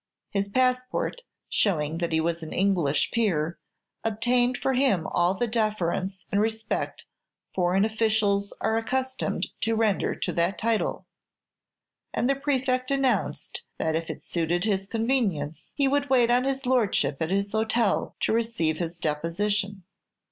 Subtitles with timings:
[0.31, 3.59] His passport, showing that he was an English peer,
[4.03, 7.05] obtained for him all the deference and respect
[7.53, 11.05] foreign officials are accustomed to render to that title,
[12.15, 16.65] and the Prefect announced that if it suited his convenience, he would wait on his
[16.65, 19.83] Lordship at his hotel to receive his deposition.